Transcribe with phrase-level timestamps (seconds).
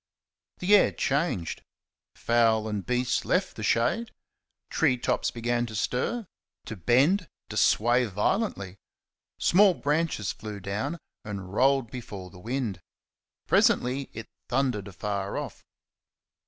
[0.57, 1.61] The air changed.
[2.15, 4.09] Fowl and beast left the shade;
[4.71, 6.25] tree tops began to stir
[6.65, 8.77] to bend to sway violently.
[9.37, 12.81] Small branches flew down and rolled before the wind.
[13.45, 15.63] Presently it thundered afar off.